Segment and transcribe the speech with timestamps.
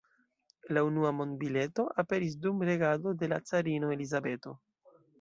[0.77, 4.61] La unua monbileto aperis dum regado de la carino Elizabeto.